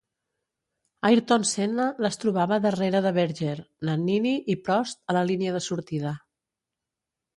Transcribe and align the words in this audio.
Ayrton 1.09 1.43
Senna 1.49 1.85
les 2.05 2.17
trobava 2.23 2.57
darrere 2.65 3.01
de 3.07 3.11
Berger, 3.19 3.55
Nannini 3.91 4.35
i 4.55 4.57
Prost 4.69 5.05
a 5.13 5.17
la 5.19 5.23
línia 5.33 5.55
de 5.59 5.63
sortida. 5.67 6.19